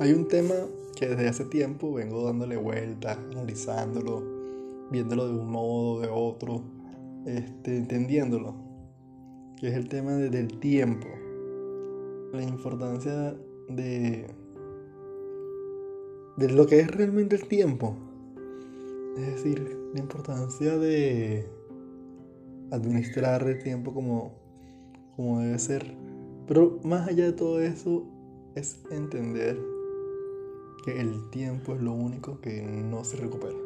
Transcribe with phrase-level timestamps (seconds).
[0.00, 0.54] Hay un tema
[0.96, 4.24] que desde hace tiempo vengo dándole vueltas, analizándolo,
[4.90, 6.62] viéndolo de un modo, de otro,
[7.26, 8.56] este, entendiéndolo,
[9.56, 11.06] que es el tema del tiempo,
[12.32, 13.36] la importancia
[13.68, 14.26] de,
[16.38, 17.94] de lo que es realmente el tiempo,
[19.16, 21.48] es decir, la importancia de
[22.72, 24.32] administrar el tiempo como,
[25.14, 25.96] como debe ser,
[26.48, 28.04] pero más allá de todo eso
[28.56, 29.73] es entender
[30.84, 33.56] que el tiempo es lo único que no se recupera.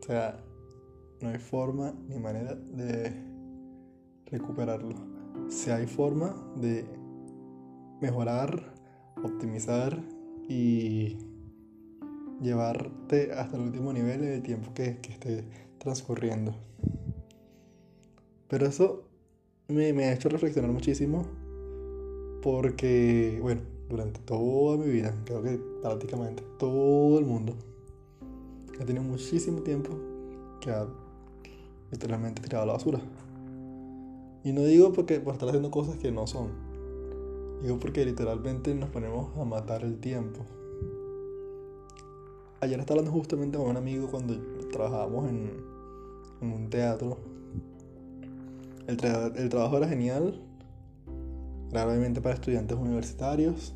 [0.00, 0.42] O sea,
[1.20, 3.12] no hay forma ni manera de
[4.26, 4.94] recuperarlo.
[5.50, 6.86] Si hay forma de
[8.00, 8.72] mejorar,
[9.22, 10.02] optimizar
[10.48, 11.18] y
[12.40, 15.44] llevarte hasta el último nivel en el tiempo que, que esté
[15.76, 16.54] transcurriendo.
[18.48, 19.04] Pero eso
[19.68, 21.26] me, me ha hecho reflexionar muchísimo
[22.42, 27.54] porque, bueno, durante toda mi vida, creo que prácticamente todo el mundo,
[28.80, 29.90] ha tenido muchísimo tiempo
[30.60, 30.86] que ha
[31.92, 33.00] literalmente tirado a la basura.
[34.42, 36.48] Y no digo porque por estar haciendo cosas que no son.
[37.62, 40.40] Digo porque literalmente nos ponemos a matar el tiempo.
[42.60, 44.34] Ayer estaba hablando justamente con un amigo cuando
[44.72, 45.50] trabajábamos en,
[46.40, 47.16] un teatro.
[48.86, 48.98] El,
[49.36, 50.42] el trabajo era genial,
[51.70, 53.74] claramente para estudiantes universitarios,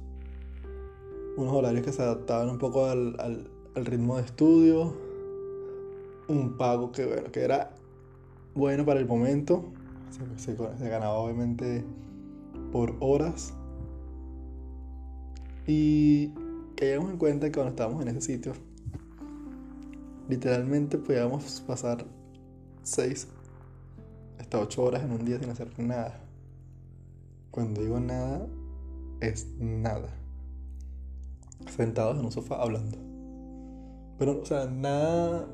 [1.39, 4.93] unos horarios que se adaptaban un poco al, al, ritmo de estudio,
[6.27, 7.71] un pago que, bueno, que era
[8.57, 9.67] bueno para el momento,
[10.37, 11.85] se, se, ganaba obviamente
[12.73, 13.55] por horas
[15.65, 16.33] y
[16.77, 18.53] caíamos en cuenta que cuando estábamos en ese sitio,
[20.29, 22.05] literalmente podíamos pasar
[22.83, 23.29] 6
[24.41, 26.19] hasta 8 horas en un día sin hacer nada.
[27.53, 28.45] Cuando digo nada,
[29.21, 30.09] es nada.
[31.67, 32.99] Sentados en un sofá hablando.
[34.19, 35.47] Pero, o sea, nada.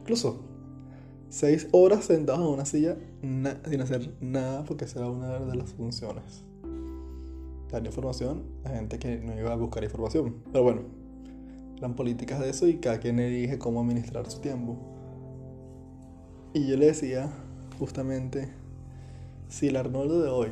[0.00, 0.40] Incluso,
[1.28, 5.72] seis horas sentados en una silla sin hacer nada porque esa era una de las
[5.72, 6.44] funciones.
[7.70, 10.36] Dar información a gente que no iba a buscar información.
[10.52, 10.82] Pero bueno,
[11.78, 14.76] eran políticas de eso y cada quien elige cómo administrar su tiempo.
[16.52, 17.30] Y yo le decía,
[17.78, 18.48] justamente,
[19.48, 20.48] si el Arnoldo de hoy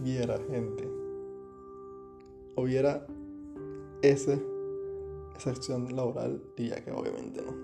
[0.00, 0.99] viera gente
[2.60, 3.06] o viera
[4.02, 4.42] ese,
[5.36, 7.54] esa acción laboral, ya que obviamente no.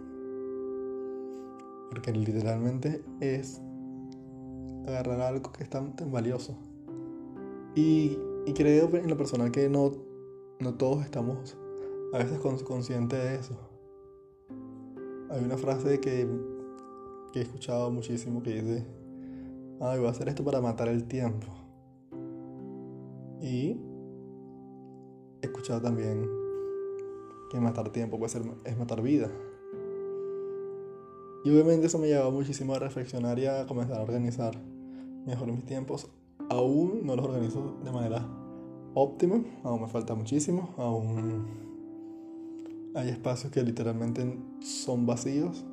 [1.90, 3.60] Porque literalmente es
[4.86, 6.56] agarrar algo que es tan, valioso.
[7.74, 9.92] Y, y, creo en lo personal que no,
[10.60, 11.58] no todos estamos
[12.14, 13.54] a veces conscientes de eso.
[15.28, 16.26] Hay una frase que,
[17.32, 18.86] que he escuchado muchísimo que dice,
[19.80, 21.48] ay, voy a hacer esto para matar el tiempo.
[23.42, 23.78] Y
[25.42, 26.28] he escuchado también
[27.50, 29.30] que matar tiempo puede ser, es matar vida.
[31.44, 34.60] Y obviamente eso me llevó muchísimo a reflexionar y a comenzar a organizar
[35.26, 36.08] mejor mis tiempos.
[36.48, 38.26] Aún no los organizo de manera
[38.94, 41.46] óptima, aún me falta muchísimo, aún
[42.94, 45.64] hay espacios que literalmente son vacíos.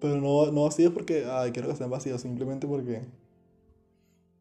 [0.00, 3.02] Pero no, no vacíos porque, ay, quiero que sean vacíos, simplemente porque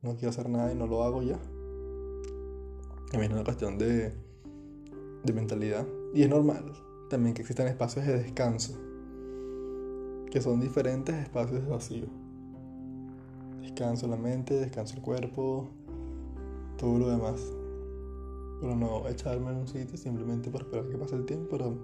[0.02, 1.40] no quiero hacer nada y no lo hago ya.
[3.12, 4.14] También es una cuestión de,
[5.24, 5.86] de mentalidad.
[6.14, 6.74] Y es normal
[7.12, 8.74] también que existan espacios de descanso,
[10.32, 12.06] que son diferentes espacios de vacío.
[13.60, 15.70] Descanso la mente, descanso el cuerpo,
[16.78, 17.42] todo lo demás.
[18.62, 21.76] Pero no echarme en un sitio simplemente para esperar que pase el tiempo, pero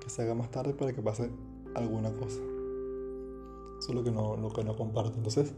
[0.00, 1.30] que se haga más tarde para que pase
[1.74, 2.40] alguna cosa.
[3.80, 5.18] Eso es lo que no, lo que no comparto.
[5.18, 5.52] Entonces,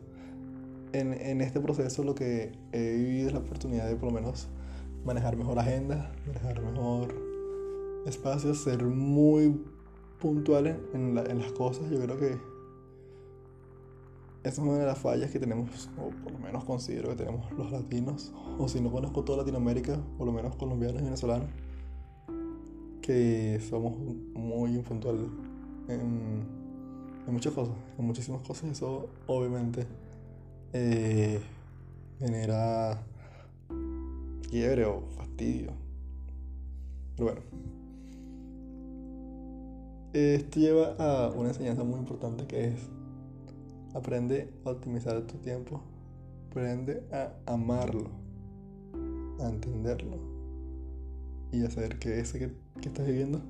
[0.92, 4.48] en, en, este proceso lo que he vivido es la oportunidad de por lo menos
[5.04, 7.14] manejar mejor agenda, manejar mejor
[8.06, 9.64] espacios, ser muy
[10.20, 11.90] puntual en, en las cosas.
[11.90, 12.52] Yo creo que
[14.44, 17.50] esa es una de las fallas que tenemos, o por lo menos considero que tenemos
[17.52, 21.48] los latinos, o si no conozco toda Latinoamérica, por lo menos colombianos y venezolanos,
[23.00, 23.96] que somos
[24.34, 25.26] muy impuntuales
[25.88, 26.44] en,
[27.26, 28.70] en muchas cosas, en muchísimas cosas.
[28.70, 29.86] Eso obviamente
[30.72, 31.40] eh,
[32.18, 33.00] genera
[34.52, 35.72] quiebre o fastidio.
[37.16, 37.40] Pero bueno.
[40.12, 42.90] Esto lleva a una enseñanza muy importante que es
[43.94, 45.80] aprende a optimizar tu tiempo,
[46.50, 48.10] aprende a amarlo,
[49.40, 50.18] a entenderlo
[51.50, 52.52] y hacer que ese que,
[52.82, 53.40] que estás viviendo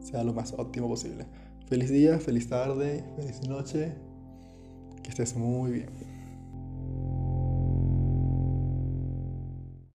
[0.00, 1.26] sea lo más óptimo posible.
[1.66, 3.92] Feliz día, feliz tarde, feliz noche,
[5.02, 6.07] que estés muy bien.